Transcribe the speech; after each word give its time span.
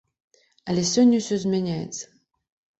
Але 0.73 0.85
сёння 0.93 1.21
ўсё 1.21 1.35
змяняецца. 1.45 2.05